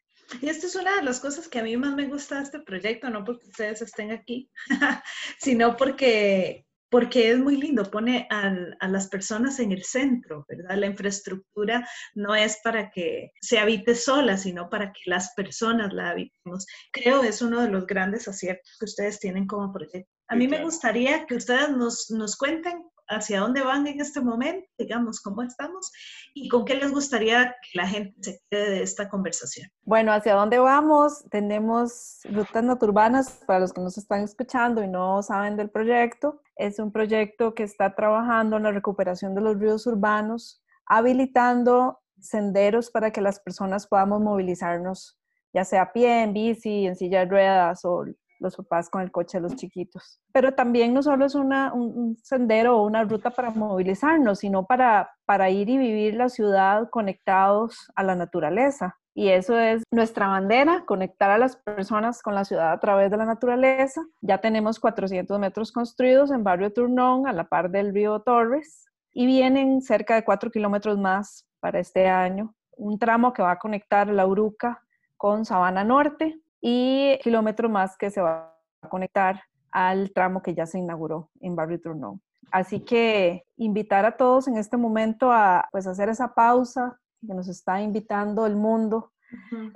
Y 0.40 0.48
esta 0.48 0.66
es 0.66 0.76
una 0.76 0.96
de 0.96 1.02
las 1.02 1.20
cosas 1.20 1.48
que 1.48 1.58
a 1.58 1.62
mí 1.62 1.76
más 1.76 1.94
me 1.94 2.06
gusta 2.06 2.36
de 2.36 2.44
este 2.44 2.60
proyecto, 2.60 3.10
no 3.10 3.24
porque 3.24 3.46
ustedes 3.48 3.82
estén 3.82 4.12
aquí, 4.12 4.50
sino 5.38 5.76
porque 5.76 6.64
porque 6.92 7.30
es 7.30 7.38
muy 7.38 7.56
lindo, 7.56 7.90
pone 7.90 8.28
a, 8.30 8.86
las 8.86 9.08
personas 9.08 9.58
en 9.60 9.72
el 9.72 9.82
centro, 9.82 10.44
¿verdad? 10.46 10.76
La 10.76 10.86
infraestructura 10.86 11.88
no 12.14 12.34
es 12.34 12.60
para 12.62 12.90
que 12.90 13.32
se 13.40 13.58
habite 13.58 13.94
sola, 13.94 14.36
sino 14.36 14.68
para 14.68 14.92
que 14.92 15.00
las 15.06 15.32
personas 15.34 15.94
la 15.94 16.10
habitemos. 16.10 16.66
Creo 16.92 17.22
es 17.22 17.40
uno 17.40 17.62
de 17.62 17.70
los 17.70 17.86
grandes 17.86 18.28
aciertos 18.28 18.76
que 18.78 18.84
ustedes 18.84 19.18
tienen 19.20 19.46
como 19.46 19.72
proyecto. 19.72 20.12
A 20.28 20.36
mí 20.36 20.46
me 20.46 20.62
gustaría 20.62 21.24
que 21.24 21.36
ustedes 21.36 21.70
nos, 21.70 22.10
nos 22.10 22.36
cuenten 22.36 22.84
hacia 23.12 23.40
dónde 23.40 23.62
van 23.62 23.86
en 23.86 24.00
este 24.00 24.20
momento, 24.20 24.66
digamos, 24.78 25.20
cómo 25.20 25.42
estamos 25.42 25.92
y 26.34 26.48
con 26.48 26.64
qué 26.64 26.74
les 26.74 26.90
gustaría 26.90 27.54
que 27.62 27.78
la 27.78 27.86
gente 27.86 28.14
se 28.20 28.40
quede 28.50 28.70
de 28.70 28.82
esta 28.82 29.08
conversación. 29.08 29.70
Bueno, 29.82 30.12
hacia 30.12 30.34
dónde 30.34 30.58
vamos, 30.58 31.24
tenemos 31.30 32.20
rutas 32.24 32.64
naturbanas 32.64 33.40
para 33.46 33.60
los 33.60 33.72
que 33.72 33.80
nos 33.80 33.98
están 33.98 34.22
escuchando 34.22 34.82
y 34.82 34.88
no 34.88 35.22
saben 35.22 35.56
del 35.56 35.70
proyecto. 35.70 36.40
Es 36.56 36.78
un 36.78 36.92
proyecto 36.92 37.54
que 37.54 37.62
está 37.62 37.94
trabajando 37.94 38.56
en 38.56 38.64
la 38.64 38.72
recuperación 38.72 39.34
de 39.34 39.40
los 39.40 39.58
ríos 39.58 39.86
urbanos, 39.86 40.62
habilitando 40.86 42.00
senderos 42.20 42.90
para 42.90 43.10
que 43.10 43.20
las 43.20 43.40
personas 43.40 43.86
podamos 43.86 44.20
movilizarnos, 44.20 45.18
ya 45.52 45.64
sea 45.64 45.82
a 45.82 45.92
pie, 45.92 46.22
en 46.22 46.32
bici, 46.32 46.86
en 46.86 46.96
silla 46.96 47.20
de 47.20 47.26
ruedas 47.26 47.84
o 47.84 48.04
los 48.42 48.56
papás 48.56 48.90
con 48.90 49.00
el 49.00 49.10
coche 49.10 49.38
de 49.38 49.42
los 49.42 49.56
chiquitos. 49.56 50.20
Pero 50.32 50.52
también 50.52 50.92
no 50.92 51.02
solo 51.02 51.24
es 51.24 51.34
una, 51.34 51.72
un 51.72 52.16
sendero 52.22 52.76
o 52.76 52.86
una 52.86 53.04
ruta 53.04 53.30
para 53.30 53.50
movilizarnos, 53.50 54.40
sino 54.40 54.66
para, 54.66 55.10
para 55.24 55.48
ir 55.50 55.70
y 55.70 55.78
vivir 55.78 56.14
la 56.14 56.28
ciudad 56.28 56.90
conectados 56.90 57.90
a 57.94 58.02
la 58.02 58.14
naturaleza. 58.14 58.98
Y 59.14 59.28
eso 59.28 59.58
es 59.58 59.82
nuestra 59.90 60.26
bandera, 60.26 60.84
conectar 60.86 61.30
a 61.30 61.38
las 61.38 61.56
personas 61.56 62.22
con 62.22 62.34
la 62.34 62.44
ciudad 62.44 62.72
a 62.72 62.80
través 62.80 63.10
de 63.10 63.18
la 63.18 63.26
naturaleza. 63.26 64.02
Ya 64.22 64.38
tenemos 64.38 64.80
400 64.80 65.38
metros 65.38 65.70
construidos 65.70 66.30
en 66.30 66.44
Barrio 66.44 66.72
Turnón, 66.72 67.26
a 67.26 67.32
la 67.32 67.44
par 67.44 67.70
del 67.70 67.92
río 67.92 68.20
Torres, 68.20 68.86
y 69.12 69.26
vienen 69.26 69.82
cerca 69.82 70.14
de 70.14 70.24
4 70.24 70.50
kilómetros 70.50 70.98
más 70.98 71.46
para 71.60 71.78
este 71.78 72.08
año. 72.08 72.54
Un 72.76 72.98
tramo 72.98 73.34
que 73.34 73.42
va 73.42 73.52
a 73.52 73.58
conectar 73.58 74.08
la 74.08 74.26
Uruca 74.26 74.82
con 75.18 75.44
Sabana 75.44 75.84
Norte, 75.84 76.40
y 76.62 77.18
kilómetro 77.22 77.68
más 77.68 77.98
que 77.98 78.10
se 78.10 78.22
va 78.22 78.56
a 78.80 78.88
conectar 78.88 79.42
al 79.70 80.12
tramo 80.12 80.42
que 80.42 80.54
ya 80.54 80.64
se 80.64 80.78
inauguró 80.78 81.28
en 81.40 81.56
Barrio 81.56 81.80
Turnón. 81.80 82.22
Así 82.50 82.80
que 82.80 83.44
invitar 83.56 84.04
a 84.04 84.16
todos 84.16 84.48
en 84.48 84.56
este 84.56 84.76
momento 84.76 85.32
a 85.32 85.68
pues, 85.72 85.86
hacer 85.86 86.08
esa 86.08 86.34
pausa 86.34 86.98
que 87.26 87.34
nos 87.34 87.48
está 87.48 87.82
invitando 87.82 88.46
el 88.46 88.56
mundo 88.56 89.12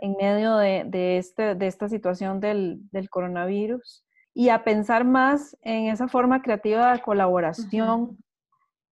en 0.01 0.17
medio 0.21 0.57
de, 0.57 1.17
este, 1.17 1.55
de 1.55 1.67
esta 1.67 1.89
situación 1.89 2.41
del, 2.41 2.81
coronavirus 3.11 4.05
y 4.35 4.51
a 4.51 4.65
pensar 4.65 5.05
más 5.05 5.57
en 5.63 5.87
esa 5.87 6.09
forma 6.09 6.43
creativa 6.43 6.93
de 6.93 7.01
colaboración 7.01 8.19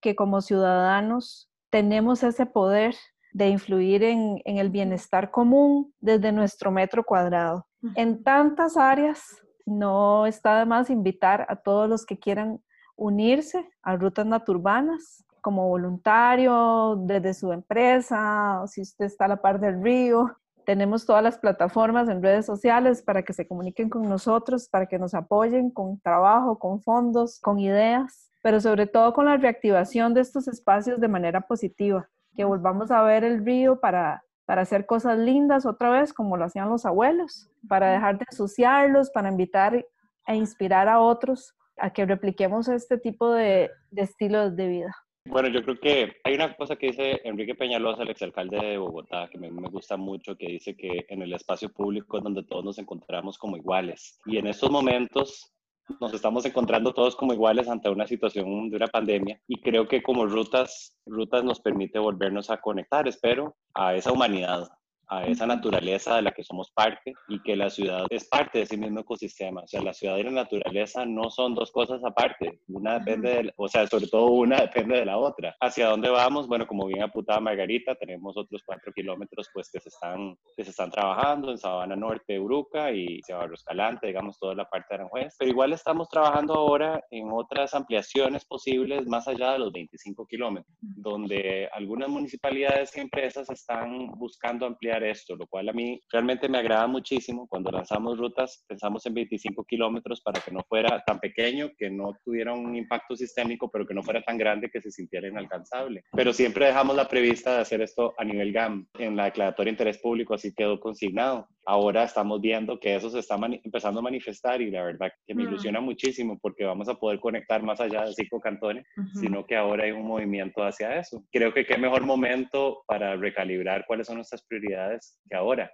que 0.01 0.17
como 0.17 0.41
ciudadanos 0.41 1.51
tenemos 1.71 2.23
ese 2.23 2.47
poder 2.47 2.95
de 3.33 3.49
influir 3.49 4.05
en, 4.05 4.41
el 4.45 4.71
bienestar 4.71 5.31
común 5.31 5.93
desde 6.01 6.33
nuestro 6.33 6.71
metro 6.71 7.05
cuadrado. 7.05 7.67
En 7.95 8.23
tantas 8.23 8.77
áreas, 8.77 9.43
no 9.67 10.27
está 10.27 10.59
de 10.59 10.67
más 10.67 10.91
invitar 10.91 11.47
a 11.49 11.57
todos 11.57 11.89
los 11.89 12.05
que 12.05 12.19
quieran 12.19 12.61
unirse 12.97 13.69
a 13.83 13.97
rutas 13.97 14.27
naturbanas 14.27 15.25
como 15.41 15.69
voluntario 15.69 16.97
desde 17.03 17.35
su 17.35 17.53
empresa 17.53 18.63
o 18.63 18.67
si 18.67 18.81
usted 18.81 19.05
está 19.05 19.27
a 19.27 19.29
la 19.29 19.43
par 19.43 19.61
del 19.61 19.83
río. 19.83 20.37
Tenemos 20.65 21.05
todas 21.05 21.23
las 21.23 21.39
plataformas 21.39 22.09
en 22.09 22.23
redes 22.23 22.47
sociales 22.47 23.03
para 23.03 23.23
que 23.23 23.35
se 23.35 23.47
comuniquen 23.47 23.91
con 23.91 24.09
nosotros, 24.09 24.69
para 24.71 24.87
que 24.87 24.99
nos 24.99 25.13
apoyen 25.13 25.71
con 25.71 26.01
trabajo, 26.01 26.59
con 26.59 26.81
fondos, 26.81 27.39
con 27.41 27.59
ideas, 27.59 28.31
pero 28.43 28.61
sobre 28.61 28.87
todo 28.87 29.13
con 29.13 29.27
la 29.27 29.37
reactivación 29.37 30.15
de 30.15 30.23
estos 30.23 30.49
espacios 30.49 31.01
de 31.01 31.09
manera 31.09 31.43
positiva, 31.43 32.09
que 32.35 32.45
volvamos 32.45 32.91
a 32.91 33.03
ver 33.03 33.25
el 33.25 33.45
río 33.45 33.79
para, 33.79 34.25
para 34.47 34.63
hacer 34.63 34.87
cosas 34.87 35.19
lindas 35.19 35.67
otra 35.67 35.91
vez 35.91 36.13
como 36.13 36.37
lo 36.37 36.45
hacían 36.45 36.69
los 36.69 36.87
abuelos, 36.87 37.51
para 37.69 37.91
dejar 37.91 38.19
de 38.19 38.27
ensuciarlos, 38.31 39.11
para 39.11 39.31
invitar 39.31 39.85
e 40.27 40.35
inspirar 40.35 40.89
a 40.89 41.01
otros 41.01 41.55
a 41.77 41.91
que 41.91 42.07
repliquemos 42.07 42.69
este 42.69 42.99
tipo 42.99 43.33
de, 43.33 43.71
de 43.91 44.03
estilos 44.03 44.55
de 44.57 44.69
vida. 44.69 44.95
Bueno, 45.27 45.49
yo 45.49 45.63
creo 45.63 45.81
que 45.81 46.17
hay 46.23 46.35
una 46.35 46.55
cosa 46.55 46.77
que 46.77 46.89
dice 46.89 47.21
Enrique 47.25 47.55
Peñalosa, 47.55 48.03
el 48.03 48.11
exalcalde 48.11 48.59
de 48.59 48.77
Bogotá, 48.77 49.29
que 49.31 49.39
me, 49.39 49.51
me, 49.51 49.71
gusta 49.71 49.97
mucho, 49.97 50.37
que 50.37 50.47
dice 50.47 50.77
que 50.77 51.07
en 51.09 51.23
el 51.23 51.33
espacio 51.33 51.73
público 51.73 52.19
es 52.19 52.25
donde 52.25 52.45
todos 52.45 52.63
nos 52.63 52.79
encontramos 52.79 53.39
como 53.39 53.57
iguales. 53.57 54.21
Y 54.27 54.37
en 54.37 54.47
estos 54.47 54.71
momentos 54.71 55.54
nos 56.01 56.15
estamos 56.15 56.45
encontrando 56.45 56.93
todos 56.93 57.17
como 57.17 57.33
iguales 57.33 57.69
ante 57.69 57.89
una 57.89 58.07
situación 58.07 58.71
de 58.71 58.77
una 58.77 58.87
pandemia 58.87 59.41
y 59.47 59.61
creo 59.61 59.87
que 59.89 60.03
como 60.03 60.27
rutas, 60.27 60.97
rutas 61.07 61.45
nos 61.45 61.61
permite 61.61 61.99
volvernos 61.99 62.51
a 62.51 62.61
conectar, 62.61 63.07
espero, 63.09 63.57
a 63.75 63.95
esa 63.95 64.13
humanidad, 64.13 64.69
a 65.09 65.25
esa 65.27 65.47
naturaleza 65.47 66.17
de 66.17 66.23
la 66.23 66.33
que 66.33 66.45
somos 66.45 66.71
parte 66.71 67.15
y 67.29 67.43
que 67.43 67.57
la 67.57 67.71
ciudad 67.71 68.07
es 68.11 68.29
parte 68.29 68.59
de 68.59 68.65
ese 68.65 68.77
mismo 68.77 69.01
ecosistema. 69.01 69.63
O 69.63 69.67
sea, 69.67 69.83
la 69.83 69.95
ciudad 69.95 70.17
y 70.17 70.23
la 70.23 70.31
naturaleza 70.31 71.05
no 71.05 71.31
son 71.31 71.55
dos 71.55 71.71
cosas 71.71 72.03
aparte. 72.05 72.61
Una 72.69 72.99
depende, 72.99 73.31
de, 73.31 73.53
o 73.57 73.69
sea, 73.69 73.87
sobre 73.87 74.07
todo 74.07 74.27
una 74.27 74.61
depende 74.61 74.99
de 74.99 75.05
la 75.05 75.19
otra. 75.19 75.55
¿Hacia 75.61 75.89
dónde 75.89 76.11
vamos? 76.11 76.49
Bueno, 76.49 76.67
como 76.67 76.87
bien 76.87 77.03
apuntaba 77.03 77.41
Margarita, 77.41 77.95
tenemos 77.95 78.37
otros 78.37 78.63
cuatro 78.65 78.93
kilómetros 78.93 79.49
pues 79.53 79.71
que 79.71 79.81
se 79.81 79.89
están, 79.89 80.37
que 80.57 80.65
se 80.65 80.71
están 80.71 80.91
trabajando 80.91 81.51
en 81.51 81.59
Sabana 81.59 81.97
Norte, 81.97 82.39
Uruca 82.39 82.93
y 82.93 83.21
Ciudad 83.23 83.53
Escalante, 83.53 84.07
digamos, 84.07 84.39
toda 84.39 84.55
la 84.55 84.69
parte 84.69 84.87
de 84.91 84.95
Aranjuez. 84.97 85.35
Pero 85.39 85.51
igual 85.51 85.73
estamos 85.73 86.09
trabajando 86.09 86.55
ahora 86.55 87.03
en 87.11 87.29
otras 87.33 87.75
ampliaciones 87.75 88.45
posibles 88.45 89.07
más 89.07 89.29
allá 89.29 89.53
de 89.53 89.61
los 89.61 89.73
25 89.73 90.27
kilómetros, 90.27 90.77
donde 90.81 91.69
algunas 91.73 92.09
municipalidades 92.09 92.97
y 92.97 93.01
empresas 93.01 93.49
están 93.51 94.09
buscando 94.17 94.67
ampliar 94.67 94.94
esto, 95.03 95.35
lo 95.37 95.47
cual 95.47 95.69
a 95.69 95.73
mí 95.73 96.01
realmente 96.11 96.49
me 96.49 96.59
agrada 96.59 96.87
muchísimo. 96.87 97.47
Cuando 97.49 97.71
lanzamos 97.71 98.19
rutas, 98.19 98.65
pensamos 98.69 99.05
en 99.07 99.15
25 99.15 99.65
kilómetros 99.65 100.21
para 100.21 100.41
que 100.41 100.51
no 100.51 100.61
fuera 100.69 101.03
tan 101.05 101.19
pequeño, 101.19 101.71
que 101.77 101.91
no 101.91 102.13
tuviera 102.25 102.53
un 102.53 102.77
impacto 102.77 103.17
sistémico, 103.17 103.71
pero 103.71 103.87
que 103.87 103.95
no 103.95 104.03
fuera 104.03 104.23
tan 104.23 104.39
grande 104.39 104.71
que 104.71 104.81
se 104.81 104.91
sintiera 104.91 105.29
inalcanzable. 105.29 106.05
Pero 106.13 106.33
siempre 106.33 106.67
dejamos 106.67 106.97
la 106.97 107.09
prevista 107.09 107.55
de 107.55 107.63
hacer 107.63 107.81
esto 107.81 108.15
a 108.19 108.25
nivel 108.25 108.53
GAM. 108.53 108.87
En 108.99 109.17
la 109.17 109.25
declaratoria 109.25 109.71
de 109.71 109.75
interés 109.75 109.99
público 109.99 110.35
así 110.35 110.55
quedó 110.55 110.79
consignado. 110.79 111.49
Ahora 111.67 112.05
estamos 112.05 112.41
viendo 112.41 112.79
que 112.79 112.95
eso 112.95 113.09
se 113.09 113.21
está 113.21 113.39
empezando 113.63 114.01
a 114.01 114.03
manifestar 114.03 114.61
y 114.61 114.71
la 114.71 114.85
verdad 114.85 115.11
que 115.27 115.35
me 115.35 115.45
mm. 115.45 115.49
ilusiona 115.49 115.81
muchísimo 115.81 116.39
porque 116.41 116.65
vamos 116.65 116.89
a 116.89 116.95
poder 116.95 117.21
conectar 117.21 117.63
más 117.63 117.81
allá 117.81 118.05
de 118.05 118.13
cinco 118.13 118.41
cantones, 118.41 118.87
sino 119.15 119.47
que 119.47 119.57
ahora 119.57 119.85
hay 119.85 119.93
un 119.93 120.07
movimiento 120.07 120.63
hacia 120.63 120.99
eso. 120.99 121.25
Creo 121.33 121.55
que 121.55 121.65
qué 121.65 121.79
mejor 121.79 122.05
momento 122.05 122.83
para 122.87 123.17
recalibrar 123.17 123.85
cuáles 123.87 124.07
son 124.07 124.17
nuestras 124.17 124.43
prioridades 124.43 124.84
que 125.29 125.37
ahora. 125.37 125.71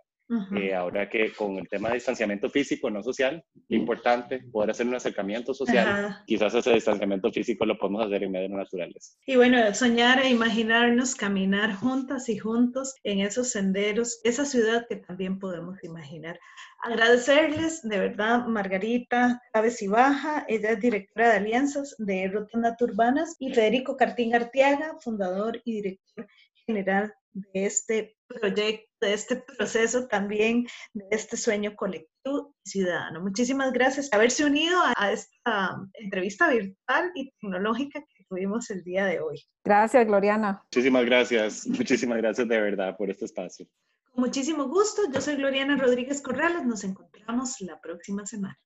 Eh, 0.56 0.72
ahora 0.72 1.08
que 1.08 1.32
con 1.32 1.56
el 1.58 1.68
tema 1.68 1.88
de 1.88 1.96
distanciamiento 1.96 2.48
físico, 2.48 2.88
no 2.88 3.02
social, 3.02 3.44
importante 3.68 4.38
poder 4.52 4.70
hacer 4.70 4.86
un 4.86 4.94
acercamiento 4.94 5.52
social. 5.52 6.22
Quizás 6.24 6.54
ese 6.54 6.72
distanciamiento 6.72 7.32
físico 7.32 7.66
lo 7.66 7.76
podemos 7.76 8.06
hacer 8.06 8.22
en 8.22 8.30
medio 8.30 8.48
de 8.48 8.54
la 8.54 8.62
naturaleza. 8.62 9.16
Y 9.26 9.34
bueno, 9.34 9.74
soñar 9.74 10.20
e 10.20 10.30
imaginarnos 10.30 11.16
caminar 11.16 11.74
juntas 11.74 12.28
y 12.28 12.38
juntos 12.38 12.94
en 13.02 13.20
esos 13.20 13.50
senderos, 13.50 14.20
esa 14.22 14.44
ciudad 14.44 14.86
que 14.88 14.96
también 14.96 15.40
podemos 15.40 15.82
imaginar. 15.82 16.38
Agradecerles 16.84 17.82
de 17.82 17.98
verdad, 17.98 18.46
Margarita 18.46 19.42
Chávez 19.52 19.82
y 19.82 19.88
Baja, 19.88 20.44
ella 20.46 20.70
es 20.70 20.80
directora 20.80 21.30
de 21.30 21.36
alianzas 21.38 21.96
de 21.98 22.28
Rutas 22.28 22.60
Naturbanas, 22.60 23.34
y 23.40 23.52
Federico 23.52 23.96
Cartín 23.96 24.32
Artiaga, 24.32 24.96
fundador 25.00 25.60
y 25.64 25.74
director 25.82 26.28
general 26.66 27.12
de 27.32 27.66
este 27.66 28.16
proyecto, 28.34 28.90
de 29.00 29.14
este 29.14 29.36
proceso 29.36 30.06
también, 30.06 30.66
de 30.92 31.04
este 31.10 31.36
sueño 31.36 31.74
colectivo 31.74 32.54
y 32.64 32.70
ciudadano. 32.70 33.22
Muchísimas 33.22 33.72
gracias 33.72 34.10
por 34.10 34.18
haberse 34.18 34.44
unido 34.44 34.78
a 34.96 35.12
esta 35.12 35.80
entrevista 35.94 36.50
virtual 36.50 37.10
y 37.14 37.30
tecnológica 37.32 38.00
que 38.00 38.24
tuvimos 38.28 38.70
el 38.70 38.84
día 38.84 39.06
de 39.06 39.20
hoy. 39.20 39.42
Gracias, 39.64 40.06
Gloriana. 40.06 40.62
Muchísimas 40.72 41.04
gracias, 41.04 41.66
muchísimas 41.66 42.18
gracias 42.18 42.46
de 42.46 42.60
verdad 42.60 42.96
por 42.96 43.10
este 43.10 43.24
espacio. 43.24 43.66
Con 44.12 44.24
muchísimo 44.24 44.68
gusto, 44.68 45.02
yo 45.12 45.20
soy 45.20 45.36
Gloriana 45.36 45.76
Rodríguez 45.76 46.20
Corrales, 46.20 46.64
nos 46.66 46.84
encontramos 46.84 47.60
la 47.60 47.80
próxima 47.80 48.26
semana. 48.26 48.58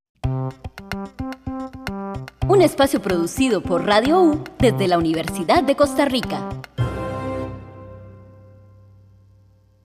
Un 2.49 2.63
espacio 2.63 3.01
producido 3.01 3.63
por 3.63 3.87
Radio 3.87 4.21
U 4.21 4.45
desde 4.59 4.89
la 4.89 4.99
Universidad 4.99 5.63
de 5.63 5.77
Costa 5.77 6.05
Rica. 6.05 6.49